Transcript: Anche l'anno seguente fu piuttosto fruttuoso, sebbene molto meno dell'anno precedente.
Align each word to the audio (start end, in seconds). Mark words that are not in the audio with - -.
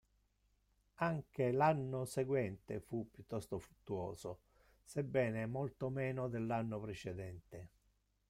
Anche 1.05 1.51
l'anno 1.51 2.05
seguente 2.05 2.79
fu 2.79 3.07
piuttosto 3.11 3.59
fruttuoso, 3.59 4.39
sebbene 4.81 5.45
molto 5.45 5.89
meno 5.89 6.27
dell'anno 6.27 6.79
precedente. 6.81 7.67